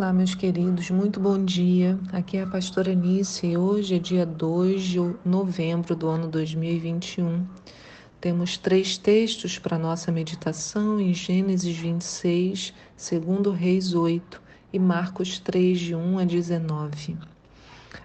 [0.00, 1.98] Olá, meus queridos, muito bom dia.
[2.10, 7.46] Aqui é a pastora Nice e hoje é dia 2 de novembro do ano 2021.
[8.18, 14.40] Temos três textos para nossa meditação em Gênesis 26, segundo Reis 8
[14.72, 17.18] e Marcos 3, de 1 a 19.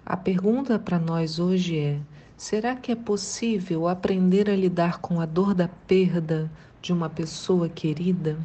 [0.04, 1.98] A pergunta para nós hoje é:
[2.36, 7.70] será que é possível aprender a lidar com a dor da perda de uma pessoa
[7.70, 8.36] querida?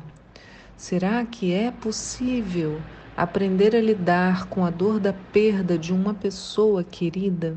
[0.77, 2.80] Será que é possível
[3.21, 7.55] aprender a lidar com a dor da perda de uma pessoa querida.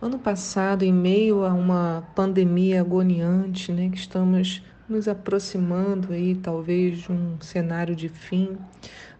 [0.00, 6.98] Ano passado, em meio a uma pandemia agoniante, né, que estamos nos aproximando aí talvez
[6.98, 8.58] de um cenário de fim,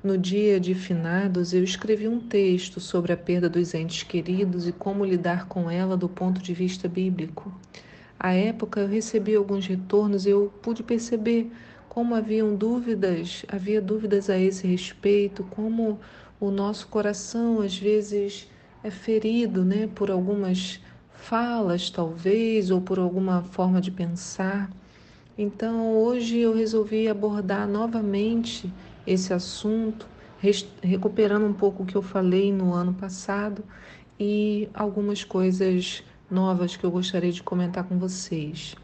[0.05, 4.73] no dia de finados eu escrevi um texto sobre a perda dos entes queridos e
[4.73, 7.59] como lidar com ela do ponto de vista bíblico.
[8.21, 11.51] À época eu recebi alguns retornos e eu pude perceber
[11.89, 15.99] como haviam dúvidas, havia dúvidas a esse respeito, como
[16.41, 18.49] o nosso coração às vezes
[18.83, 20.81] é ferido, né, por algumas
[21.13, 24.71] falas talvez ou por alguma forma de pensar.
[25.37, 28.73] Então, hoje eu resolvi abordar novamente
[29.07, 30.07] esse assunto,
[30.83, 33.65] recuperando um pouco o que eu falei no ano passado
[34.19, 38.77] e algumas coisas novas que eu gostaria de comentar com vocês.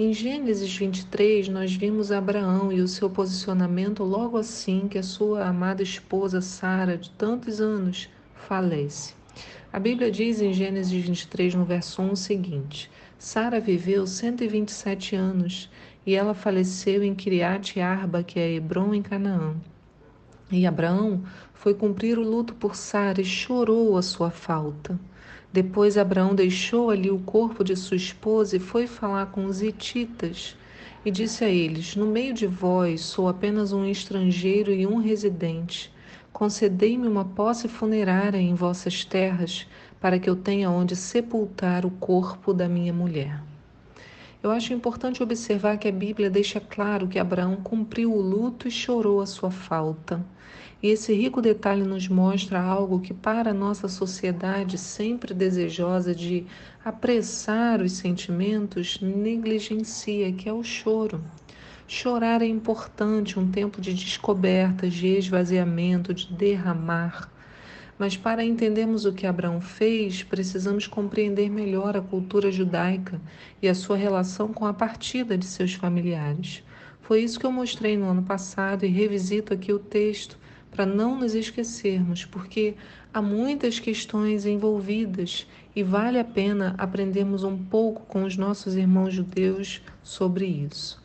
[0.00, 5.48] Em Gênesis 23, nós vimos Abraão e o seu posicionamento logo assim que a sua
[5.48, 9.14] amada esposa Sara, de tantos anos, falece.
[9.72, 12.88] A Bíblia diz em Gênesis 23, no verso 1, o seguinte:
[13.18, 15.68] Sara viveu 127 anos
[16.06, 19.56] e ela faleceu em Kiriat Arba, que é Hebron, em Canaã.
[20.48, 24.96] E Abraão foi cumprir o luto por Sara e chorou a sua falta.
[25.52, 30.56] Depois Abraão deixou ali o corpo de sua esposa e foi falar com os hititas
[31.04, 35.90] e disse a eles: No meio de vós sou apenas um estrangeiro e um residente.
[36.32, 39.66] Concedei-me uma posse funerária em vossas terras,
[39.98, 43.42] para que eu tenha onde sepultar o corpo da minha mulher.
[44.42, 48.70] Eu acho importante observar que a Bíblia deixa claro que Abraão cumpriu o luto e
[48.70, 50.24] chorou a sua falta.
[50.80, 56.46] E esse rico detalhe nos mostra algo que, para a nossa sociedade sempre desejosa de
[56.84, 61.20] apressar os sentimentos, negligencia, que é o choro.
[61.88, 67.28] Chorar é importante, um tempo de descoberta, de esvaziamento, de derramar.
[67.98, 73.20] Mas para entendermos o que Abraão fez, precisamos compreender melhor a cultura judaica
[73.60, 76.62] e a sua relação com a partida de seus familiares.
[77.00, 80.37] Foi isso que eu mostrei no ano passado e revisito aqui o texto
[80.70, 82.74] para não nos esquecermos, porque
[83.12, 89.12] há muitas questões envolvidas e vale a pena aprendermos um pouco com os nossos irmãos
[89.12, 91.02] judeus sobre isso.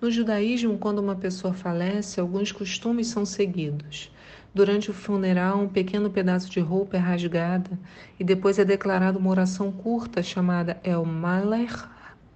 [0.00, 4.10] No judaísmo, quando uma pessoa falece, alguns costumes são seguidos.
[4.54, 7.78] Durante o funeral, um pequeno pedaço de roupa é rasgada
[8.18, 11.84] e depois é declarada uma oração curta chamada El Malech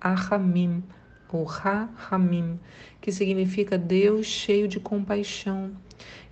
[0.01, 0.85] Ahamim,
[1.33, 2.61] ou Ha-Hamim,
[3.01, 5.73] que significa Deus cheio de compaixão.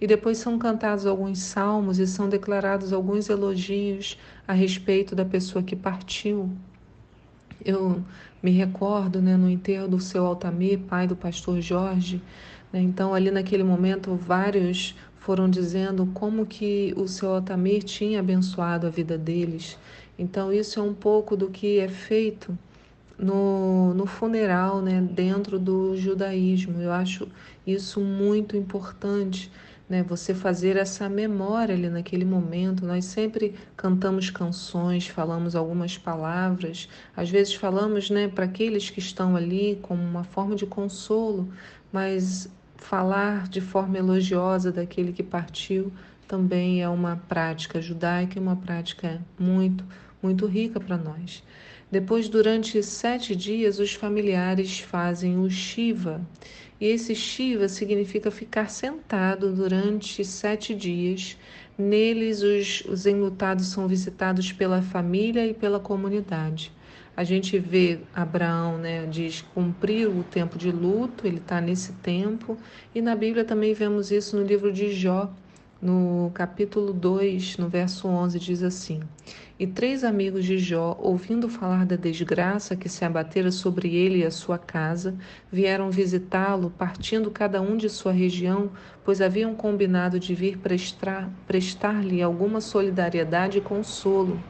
[0.00, 5.62] E depois são cantados alguns salmos e são declarados alguns elogios a respeito da pessoa
[5.62, 6.50] que partiu.
[7.64, 8.02] Eu
[8.42, 12.20] me recordo né, no enterro do seu Altamir, pai do pastor Jorge.
[12.72, 18.88] Né, então, ali naquele momento, vários foram dizendo como que o seu Altamir tinha abençoado
[18.88, 19.78] a vida deles.
[20.18, 22.56] Então, isso é um pouco do que é feito
[23.18, 26.80] no, no funeral, né, dentro do judaísmo.
[26.80, 27.28] Eu acho
[27.66, 29.50] isso muito importante,
[29.88, 32.86] né, você fazer essa memória ali naquele momento.
[32.86, 39.36] Nós sempre cantamos canções, falamos algumas palavras, às vezes falamos, né, para aqueles que estão
[39.36, 41.48] ali como uma forma de consolo,
[41.92, 45.92] mas falar de forma elogiosa daquele que partiu
[46.26, 49.84] também é uma prática judaica e uma prática muito,
[50.22, 51.42] muito rica para nós.
[51.92, 56.26] Depois, durante sete dias, os familiares fazem o Shiva.
[56.80, 61.36] E esse Shiva significa ficar sentado durante sete dias.
[61.76, 66.72] Neles, os, os enlutados são visitados pela família e pela comunidade.
[67.14, 72.56] A gente vê Abraão, né, diz cumprir o tempo de luto, ele está nesse tempo.
[72.94, 75.30] E na Bíblia também vemos isso no livro de Jó,
[75.80, 79.00] no capítulo 2, no verso 11, diz assim:
[79.62, 84.24] E três amigos de Jó, ouvindo falar da desgraça que se abatera sobre ele e
[84.24, 85.14] a sua casa,
[85.52, 88.72] vieram visitá-lo, partindo cada um de sua região,
[89.04, 90.58] pois haviam combinado de vir
[91.46, 94.42] prestar-lhe alguma solidariedade e consolo.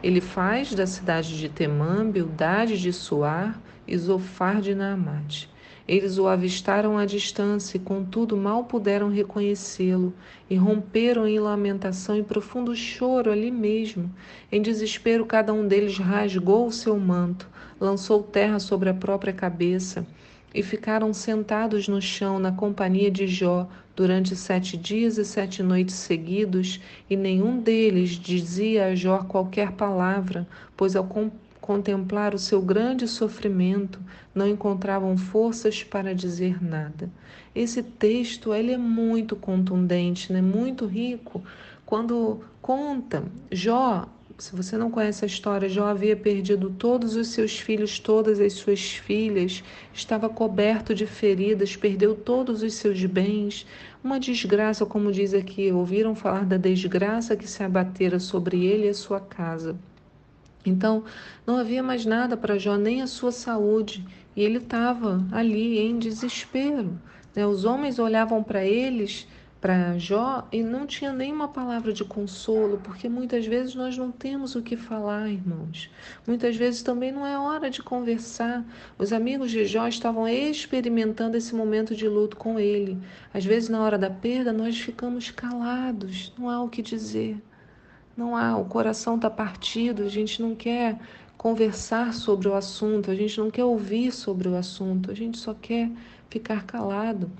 [0.00, 5.51] Ele faz da cidade de Temã, Bildade de Suar e Zofar de Naamate.
[5.86, 10.14] Eles o avistaram à distância e, contudo, mal puderam reconhecê-lo
[10.48, 14.12] e romperam em lamentação e profundo choro ali mesmo.
[14.50, 17.48] Em desespero, cada um deles rasgou o seu manto,
[17.80, 20.06] lançou terra sobre a própria cabeça
[20.54, 25.94] e ficaram sentados no chão na companhia de Jó durante sete dias e sete noites
[25.94, 30.46] seguidos, e nenhum deles dizia a Jó qualquer palavra,
[30.76, 31.04] pois ao
[31.62, 33.98] contemplar o seu grande sofrimento,
[34.34, 37.08] não encontravam forças para dizer nada.
[37.54, 40.42] Esse texto ele é muito contundente, né?
[40.42, 41.42] muito rico,
[41.86, 47.60] quando conta Jó se você não conhece a história, Jó havia perdido todos os seus
[47.60, 49.62] filhos, todas as suas filhas,
[49.94, 53.64] estava coberto de feridas, perdeu todos os seus bens.
[54.02, 58.88] Uma desgraça, como diz aqui, ouviram falar da desgraça que se abatera sobre ele e
[58.88, 59.76] a sua casa.
[60.64, 61.04] Então,
[61.46, 64.04] não havia mais nada para Jó, nem a sua saúde,
[64.36, 66.98] e ele estava ali em desespero.
[67.34, 67.46] Né?
[67.46, 69.26] Os homens olhavam para eles
[69.62, 74.56] para Jó e não tinha nenhuma palavra de consolo, porque muitas vezes nós não temos
[74.56, 75.88] o que falar, irmãos.
[76.26, 78.64] Muitas vezes também não é hora de conversar.
[78.98, 82.98] Os amigos de Jó estavam experimentando esse momento de luto com ele.
[83.32, 87.40] Às vezes, na hora da perda, nós ficamos calados, não há o que dizer.
[88.16, 90.98] Não há, o coração está partido, a gente não quer
[91.36, 95.54] conversar sobre o assunto, a gente não quer ouvir sobre o assunto, a gente só
[95.54, 95.90] quer
[96.28, 97.30] ficar calado.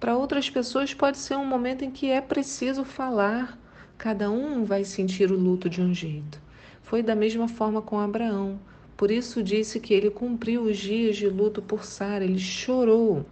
[0.00, 3.58] Para outras pessoas pode ser um momento em que é preciso falar.
[3.96, 6.40] Cada um vai sentir o luto de um jeito.
[6.82, 8.58] Foi da mesma forma com Abraão.
[8.96, 13.24] Por isso disse que ele cumpriu os dias de luto por Sara, ele chorou.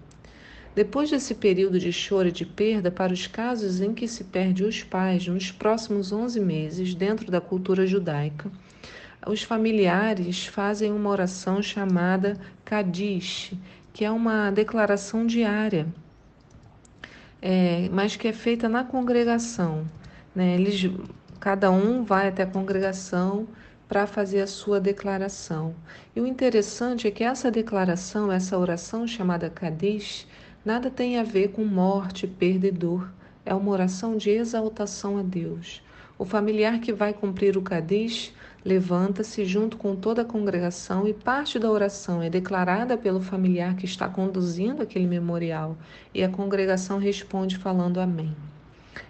[0.79, 4.63] Depois desse período de choro e de perda, para os casos em que se perde
[4.63, 8.49] os pais nos próximos 11 meses, dentro da cultura judaica,
[9.27, 13.55] os familiares fazem uma oração chamada Kadish,
[13.93, 15.89] que é uma declaração diária
[17.43, 19.85] é, mas que é feita na congregação.
[20.33, 20.55] Né?
[20.55, 20.89] Eles,
[21.41, 23.49] cada um vai até a congregação
[23.89, 25.75] para fazer a sua declaração.
[26.15, 30.25] E o interessante é que essa declaração, essa oração chamada Kadish,
[30.69, 33.11] nada tem a ver com morte, perda e dor.
[33.43, 35.83] É uma oração de exaltação a Deus.
[36.19, 41.59] O familiar que vai cumprir o Kadish levanta-se junto com toda a congregação e parte
[41.59, 45.75] da oração é declarada pelo familiar que está conduzindo aquele memorial
[46.13, 48.37] e a congregação responde falando Amém.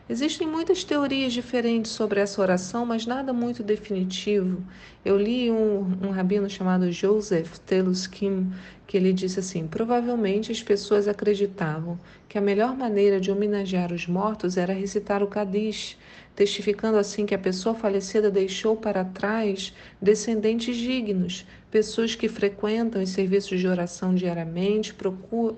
[0.09, 4.63] Existem muitas teorias diferentes sobre essa oração, mas nada muito definitivo.
[5.05, 8.51] Eu li um, um rabino chamado Joseph Teluskim,
[8.87, 14.07] que ele disse assim: provavelmente as pessoas acreditavam que a melhor maneira de homenagear os
[14.07, 15.99] mortos era recitar o Kadish,
[16.35, 23.11] testificando assim que a pessoa falecida deixou para trás descendentes dignos, pessoas que frequentam os
[23.11, 24.95] serviços de oração diariamente,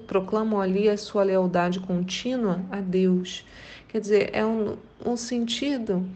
[0.06, 3.44] proclamam ali a sua lealdade contínua a Deus.
[3.90, 6.08] Quer dizer, é um, um sentido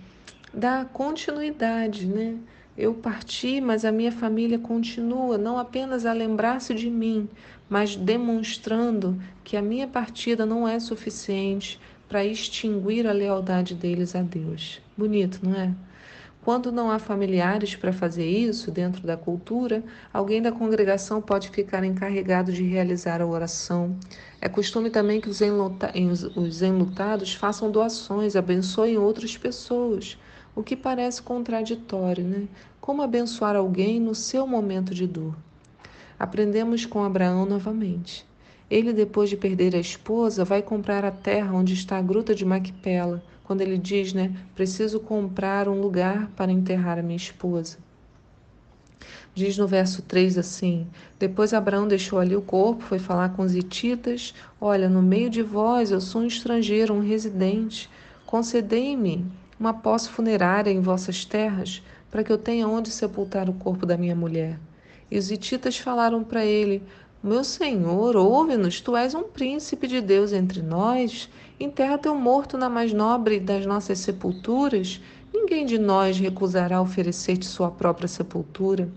[0.52, 2.36] da continuidade, né?
[2.78, 7.28] Eu parti, mas a minha família continua, não apenas a lembrar-se de mim,
[7.68, 14.22] mas demonstrando que a minha partida não é suficiente para extinguir a lealdade deles a
[14.22, 14.80] Deus.
[14.96, 15.74] Bonito, não é?
[16.44, 19.82] Quando não há familiares para fazer isso dentro da cultura,
[20.12, 23.96] alguém da congregação pode ficar encarregado de realizar a oração.
[24.42, 25.40] É costume também que os,
[26.60, 30.18] enlutados façam doações, abençoem outras pessoas,
[30.54, 32.46] o que parece contraditório, né?
[32.78, 35.34] Como abençoar alguém no seu momento de dor?
[36.18, 38.26] Aprendemos com Abraão novamente.
[38.70, 42.44] Ele, depois de perder a esposa, vai comprar a terra onde está a gruta de
[42.44, 47.78] Macpela, quando ele diz, né, preciso comprar um lugar para enterrar a minha esposa.
[49.34, 50.86] Diz no verso 3 assim:
[51.18, 55.42] Depois Abraão deixou ali o corpo, foi falar com os hititas: Olha, no meio de
[55.42, 57.90] vós eu sou um estrangeiro, um residente.
[58.24, 59.26] Concedei-me
[59.58, 63.96] uma posse funerária em vossas terras, para que eu tenha onde sepultar o corpo da
[63.96, 64.58] minha mulher.
[65.10, 66.82] E os hititas falaram para ele:
[67.24, 71.30] meu senhor, ouve-nos, tu és um príncipe de Deus entre nós.
[71.58, 75.00] Enterra teu morto na mais nobre das nossas sepulturas.
[75.32, 78.90] Ninguém de nós recusará oferecer-te sua própria sepultura.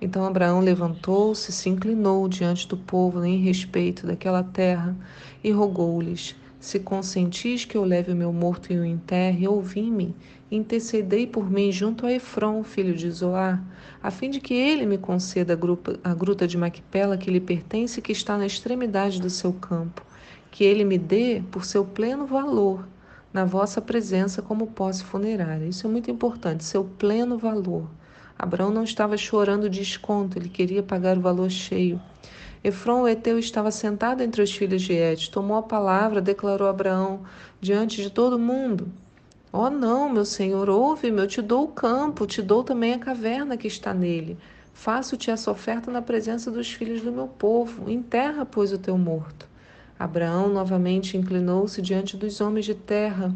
[0.00, 4.96] Então Abraão levantou-se, se inclinou diante do povo em respeito daquela terra
[5.44, 10.14] e rogou-lhes: Se consentis que eu leve o meu morto e o enterre, ouvi-me
[10.50, 13.62] intercedei por mim junto a Efron, filho de Zoar,
[14.02, 15.58] a fim de que ele me conceda
[16.02, 20.04] a gruta de Macpela que lhe pertence e que está na extremidade do seu campo,
[20.50, 22.86] que ele me dê por seu pleno valor
[23.32, 25.66] na vossa presença como posse funerária.
[25.66, 27.88] Isso é muito importante, seu pleno valor.
[28.36, 32.00] Abraão não estava chorando desconto, ele queria pagar o valor cheio.
[32.62, 36.70] Efron, o Eteu, estava sentado entre os filhos de Et, tomou a palavra, declarou a
[36.70, 37.22] Abraão
[37.58, 38.88] diante de todo mundo.
[39.50, 43.56] Oh, não, meu senhor, ouve-me, eu te dou o campo, te dou também a caverna
[43.56, 44.36] que está nele.
[44.74, 47.90] Faço-te essa oferta na presença dos filhos do meu povo.
[47.90, 49.48] Enterra, pois, o teu morto.
[49.98, 53.34] Abraão novamente inclinou-se diante dos homens de terra,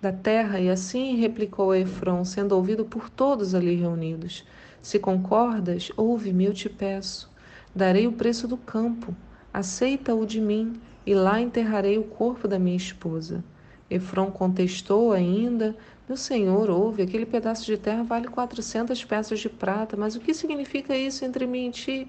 [0.00, 4.44] da terra, e assim replicou a Efron, sendo ouvido por todos ali reunidos.
[4.80, 7.34] Se concordas, ouve-me, eu te peço.
[7.76, 9.14] Darei o preço do campo,
[9.52, 13.44] aceita-o de mim, e lá enterrarei o corpo da minha esposa.
[13.90, 15.76] Efron contestou ainda:
[16.08, 20.32] Meu senhor, ouve, aquele pedaço de terra vale quatrocentas peças de prata, mas o que
[20.32, 22.08] significa isso entre mim e ti?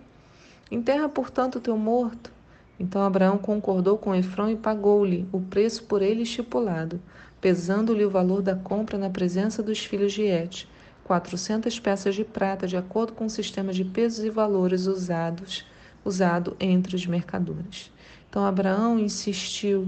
[0.71, 2.31] Enterra, portanto, o teu morto.
[2.79, 7.01] Então Abraão concordou com Efron e pagou-lhe o preço por ele estipulado,
[7.41, 10.65] pesando-lhe o valor da compra na presença dos filhos de Et,
[11.07, 15.65] quatrocentas peças de prata, de acordo com o sistema de pesos e valores usados,
[16.03, 17.91] usado entre os mercadores.
[18.29, 19.87] Então Abraão insistiu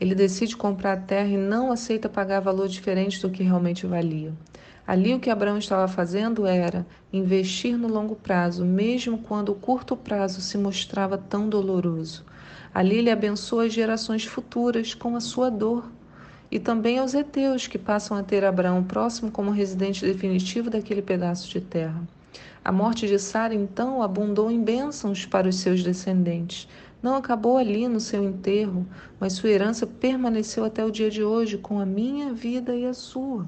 [0.00, 4.32] ele decide comprar a terra e não aceita pagar valor diferente do que realmente valia.
[4.86, 9.96] Ali o que Abraão estava fazendo era investir no longo prazo, mesmo quando o curto
[9.96, 12.24] prazo se mostrava tão doloroso.
[12.72, 15.90] Ali ele abençoa as gerações futuras com a sua dor.
[16.50, 21.48] E também aos heteus que passam a ter Abraão próximo como residente definitivo daquele pedaço
[21.48, 22.02] de terra.
[22.64, 26.68] A morte de Sara, então, abundou em bênçãos para os seus descendentes,
[27.02, 28.86] não acabou ali no seu enterro,
[29.20, 32.92] mas sua herança permaneceu até o dia de hoje com a minha vida e a
[32.92, 33.46] sua.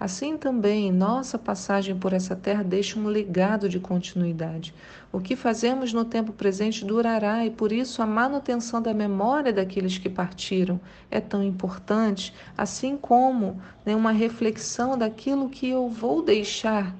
[0.00, 4.72] Assim também, nossa passagem por essa terra deixa um legado de continuidade.
[5.12, 9.98] O que fazemos no tempo presente durará e por isso a manutenção da memória daqueles
[9.98, 10.80] que partiram
[11.10, 16.96] é tão importante, assim como né, uma reflexão daquilo que eu vou deixar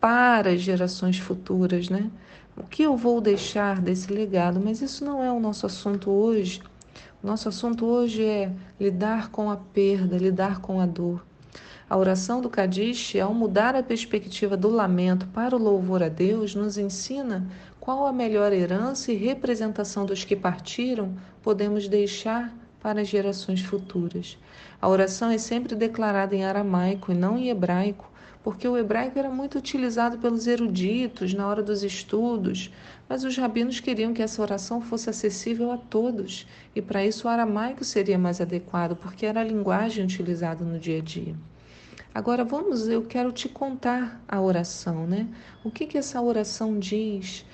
[0.00, 2.08] para as gerações futuras, né?
[2.56, 4.60] O que eu vou deixar desse legado?
[4.60, 6.62] Mas isso não é o nosso assunto hoje.
[7.20, 11.26] O nosso assunto hoje é lidar com a perda, lidar com a dor.
[11.88, 16.54] A oração do Kadish, ao mudar a perspectiva do lamento para o louvor a Deus,
[16.54, 17.46] nos ensina
[17.80, 24.36] qual a melhor herança e representação dos que partiram podemos deixar para as gerações futuras.
[24.80, 28.07] A oração é sempre declarada em aramaico e não em hebraico,
[28.42, 32.72] porque o hebraico era muito utilizado pelos eruditos na hora dos estudos,
[33.08, 37.30] mas os rabinos queriam que essa oração fosse acessível a todos, e para isso o
[37.30, 41.34] aramaico seria mais adequado, porque era a linguagem utilizada no dia a dia.
[42.14, 45.28] Agora vamos, eu quero te contar a oração, né?
[45.62, 47.44] O que que essa oração diz?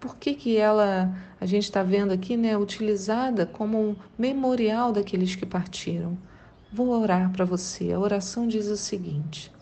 [0.00, 5.36] Por que que ela, a gente está vendo aqui, né, utilizada como um memorial daqueles
[5.36, 6.18] que partiram?
[6.72, 7.92] Vou orar para você.
[7.92, 9.52] A oração diz o seguinte: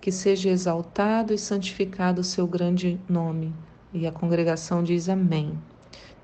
[0.00, 3.54] que seja exaltado e santificado o seu grande nome.
[3.92, 5.58] E a congregação diz amém.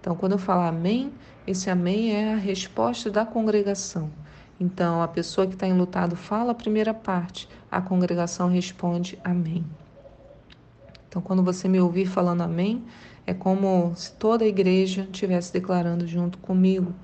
[0.00, 1.12] Então, quando eu falar amém,
[1.46, 4.10] esse amém é a resposta da congregação.
[4.58, 9.64] Então, a pessoa que está enlutado fala a primeira parte, a congregação responde amém.
[11.08, 12.84] Então, quando você me ouvir falando amém,
[13.26, 16.94] é como se toda a igreja estivesse declarando junto comigo.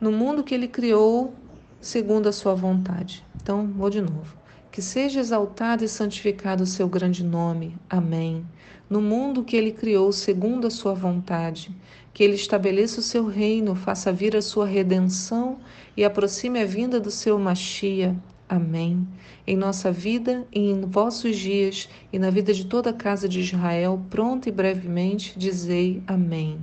[0.00, 1.32] No mundo que ele criou,
[1.80, 3.24] segundo a sua vontade.
[3.40, 4.39] Então, vou de novo.
[4.72, 7.76] Que seja exaltado e santificado o seu grande nome.
[7.88, 8.46] Amém.
[8.88, 11.74] No mundo que ele criou segundo a sua vontade,
[12.14, 15.58] que ele estabeleça o seu reino, faça vir a sua redenção
[15.96, 18.16] e aproxime a vinda do seu Machia.
[18.48, 19.06] Amém.
[19.44, 23.40] Em nossa vida e em vossos dias e na vida de toda a casa de
[23.40, 26.58] Israel, pronto e brevemente, dizei Amém.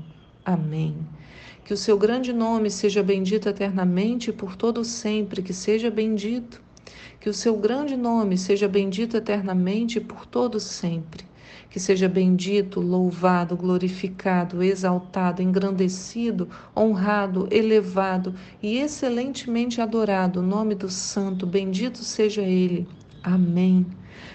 [0.46, 0.96] Amém.
[1.66, 6.66] Que o seu grande nome seja bendito eternamente e por todo sempre, que seja bendito
[7.28, 11.26] que o seu grande nome seja bendito eternamente por todo sempre.
[11.70, 20.90] Que seja bendito, louvado, glorificado, exaltado, engrandecido, honrado, elevado e excelentemente adorado o nome do
[20.90, 22.88] Santo, bendito seja ele.
[23.22, 23.86] Amém.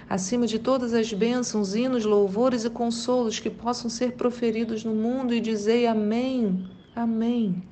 [0.06, 5.32] Acima de todas as bênçãos, hinos, louvores e consolos que possam ser proferidos no mundo,
[5.32, 6.68] e dizei Amém.
[6.94, 7.71] Amém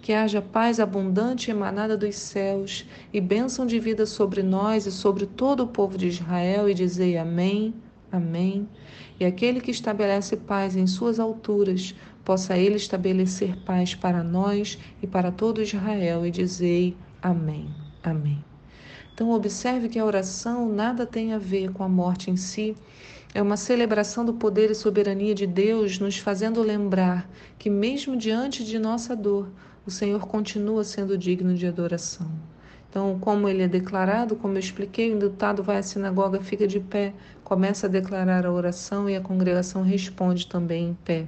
[0.00, 5.26] que haja paz abundante emanada dos céus e bênção de vida sobre nós e sobre
[5.26, 7.74] todo o povo de Israel, e dizei Amém,
[8.10, 8.68] Amém.
[9.18, 15.06] E aquele que estabelece paz em suas alturas, possa ele estabelecer paz para nós e
[15.06, 17.68] para todo Israel, e dizei Amém,
[18.02, 18.42] Amém.
[19.12, 22.74] Então, observe que a oração nada tem a ver com a morte em si,
[23.34, 28.64] é uma celebração do poder e soberania de Deus, nos fazendo lembrar que, mesmo diante
[28.64, 29.48] de nossa dor,
[29.86, 32.30] o Senhor continua sendo digno de adoração.
[32.88, 36.80] Então, como ele é declarado, como eu expliquei, o indutado vai à sinagoga, fica de
[36.80, 41.26] pé, começa a declarar a oração e a congregação responde também em pé.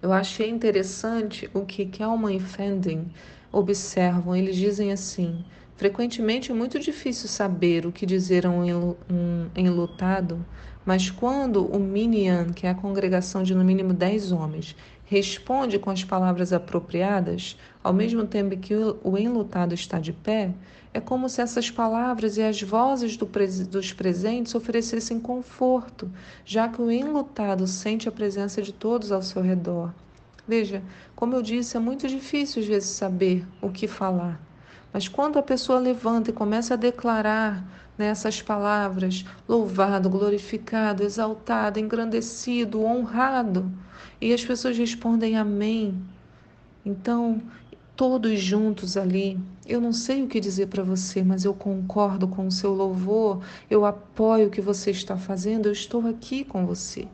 [0.00, 3.10] Eu achei interessante o que Kelman e Fending
[3.52, 4.34] observam.
[4.34, 5.44] Eles dizem assim:
[5.76, 8.96] frequentemente é muito difícil saber o que dizer a um
[9.54, 10.44] enlutado,
[10.84, 15.90] mas quando o Minyan, que é a congregação de no mínimo dez homens, responde com
[15.90, 20.52] as palavras apropriadas, ao mesmo tempo que o enlutado está de pé,
[20.92, 23.28] é como se essas palavras e as vozes do
[23.68, 26.10] dos presentes oferecessem conforto,
[26.44, 29.92] já que o enlutado sente a presença de todos ao seu redor.
[30.46, 30.82] Veja,
[31.16, 34.40] como eu disse, é muito difícil às vezes saber o que falar.
[34.92, 37.64] Mas quando a pessoa levanta e começa a declarar
[37.96, 43.70] nessas palavras, louvado, glorificado, exaltado, engrandecido, honrado,
[44.20, 45.94] e as pessoas respondem amém.
[46.84, 47.40] Então,
[47.96, 52.46] todos juntos ali, eu não sei o que dizer para você, mas eu concordo com
[52.46, 57.06] o seu louvor, eu apoio o que você está fazendo, eu estou aqui com você.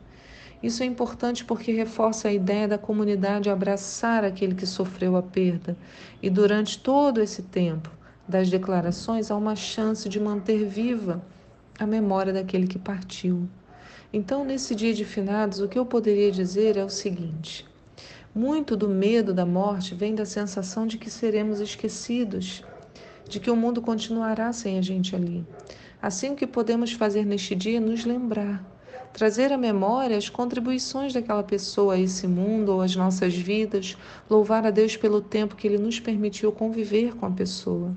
[0.61, 5.75] Isso é importante porque reforça a ideia da comunidade abraçar aquele que sofreu a perda.
[6.21, 7.89] E durante todo esse tempo
[8.27, 11.21] das declarações, há uma chance de manter viva
[11.79, 13.49] a memória daquele que partiu.
[14.13, 17.65] Então, nesse dia de finados, o que eu poderia dizer é o seguinte:
[18.33, 22.63] muito do medo da morte vem da sensação de que seremos esquecidos,
[23.27, 25.45] de que o mundo continuará sem a gente ali.
[26.01, 28.63] Assim, o que podemos fazer neste dia é nos lembrar
[29.13, 33.97] trazer à memória as contribuições daquela pessoa a esse mundo ou às nossas vidas,
[34.29, 37.95] louvar a Deus pelo tempo que Ele nos permitiu conviver com a pessoa.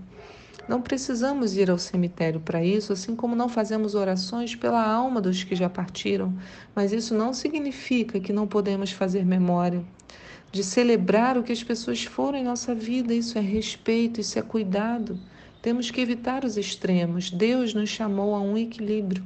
[0.66, 5.44] Não precisamos ir ao cemitério para isso, assim como não fazemos orações pela alma dos
[5.44, 6.34] que já partiram,
[6.74, 9.84] mas isso não significa que não podemos fazer memória.
[10.50, 14.42] De celebrar o que as pessoas foram em nossa vida, isso é respeito, isso é
[14.42, 15.18] cuidado.
[15.60, 17.30] Temos que evitar os extremos.
[17.30, 19.24] Deus nos chamou a um equilíbrio.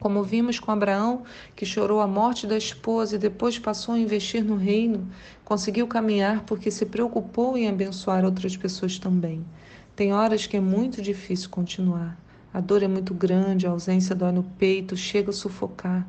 [0.00, 4.42] Como vimos com Abraão, que chorou a morte da esposa e depois passou a investir
[4.42, 5.06] no reino,
[5.44, 9.44] conseguiu caminhar porque se preocupou em abençoar outras pessoas também.
[9.94, 12.18] Tem horas que é muito difícil continuar.
[12.52, 16.08] A dor é muito grande, a ausência dói no peito, chega a sufocar.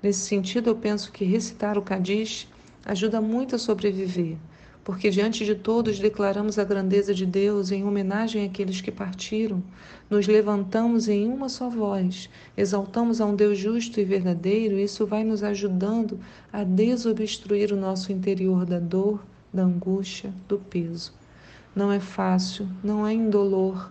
[0.00, 2.48] Nesse sentido, eu penso que recitar o Kadish
[2.86, 4.36] ajuda muito a sobreviver
[4.84, 9.62] porque diante de todos declaramos a grandeza de Deus em homenagem àqueles que partiram,
[10.10, 15.06] nos levantamos em uma só voz, exaltamos a um Deus justo e verdadeiro, e isso
[15.06, 16.18] vai nos ajudando
[16.52, 21.12] a desobstruir o nosso interior da dor, da angústia, do peso.
[21.74, 23.90] Não é fácil, não é indolor,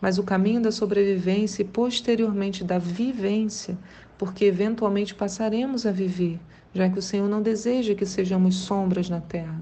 [0.00, 3.76] mas o caminho da sobrevivência e posteriormente da vivência,
[4.16, 6.40] porque eventualmente passaremos a viver,
[6.72, 9.60] já que o Senhor não deseja que sejamos sombras na terra.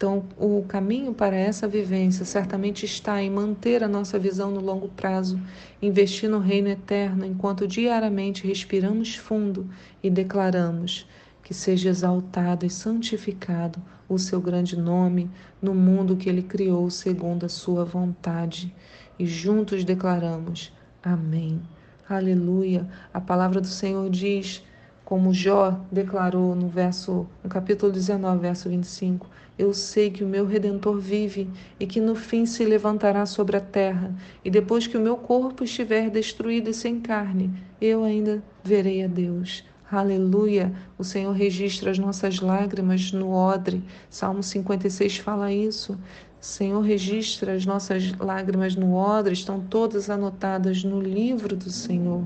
[0.00, 4.88] Então, o caminho para essa vivência certamente está em manter a nossa visão no longo
[4.88, 5.38] prazo,
[5.82, 9.68] investir no reino eterno, enquanto diariamente respiramos fundo
[10.02, 11.06] e declaramos
[11.44, 17.44] que seja exaltado e santificado o seu grande nome no mundo que ele criou segundo
[17.44, 18.74] a sua vontade.
[19.18, 21.60] E juntos declaramos: Amém.
[22.08, 22.88] Aleluia.
[23.12, 24.64] A palavra do Senhor diz
[25.10, 30.46] como Jó declarou no verso, no capítulo 19, verso 25, eu sei que o meu
[30.46, 35.00] redentor vive e que no fim se levantará sobre a terra, e depois que o
[35.00, 39.64] meu corpo estiver destruído e sem carne, eu ainda verei a Deus.
[39.90, 40.72] Aleluia!
[40.96, 43.82] O Senhor registra as nossas lágrimas no odre.
[44.08, 45.94] Salmo 56 fala isso.
[46.40, 52.24] O Senhor registra as nossas lágrimas no odre, estão todas anotadas no livro do Senhor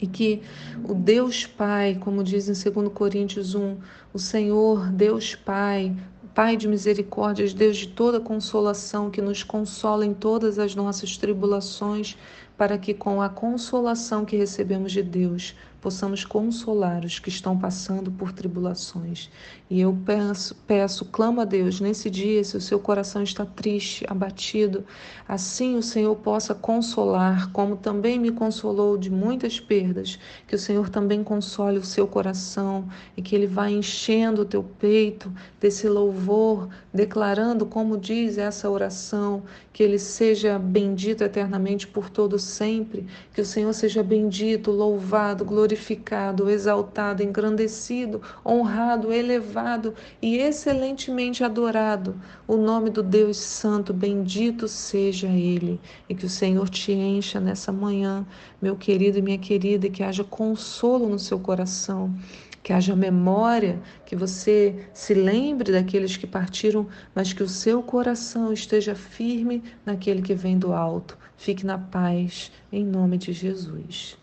[0.00, 0.42] e que
[0.84, 3.76] o Deus Pai, como diz em 2 Coríntios 1,
[4.12, 5.94] o Senhor, Deus Pai,
[6.34, 12.16] Pai de misericórdias, Deus de toda consolação, que nos consola em todas as nossas tribulações,
[12.56, 18.10] para que com a consolação que recebemos de Deus, possamos consolar os que estão passando
[18.10, 19.30] por tribulações.
[19.70, 24.04] E eu peço, peço, clamo a Deus nesse dia, se o seu coração está triste,
[24.08, 24.84] abatido,
[25.26, 30.88] assim o Senhor possa consolar, como também me consolou de muitas perdas, que o Senhor
[30.88, 36.68] também console o seu coração e que ele vá enchendo o teu peito desse louvor,
[36.92, 43.46] declarando, como diz essa oração, que ele seja bendito eternamente por todo sempre, que o
[43.46, 52.88] Senhor seja bendito, louvado, glorificado glorificado, exaltado, engrandecido, honrado, elevado e excelentemente adorado o nome
[52.88, 55.78] do Deus Santo, bendito seja Ele.
[56.08, 58.26] E que o Senhor te encha nessa manhã,
[58.62, 62.14] meu querido e minha querida, e que haja consolo no seu coração
[62.60, 68.52] que haja memória, que você se lembre daqueles que partiram, mas que o seu coração
[68.52, 71.16] esteja firme naquele que vem do alto.
[71.34, 74.18] Fique na paz, em nome de Jesus.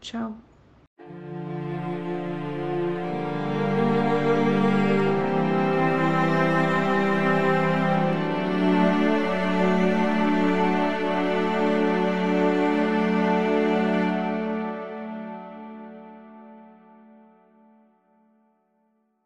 [0.00, 0.34] Tchau.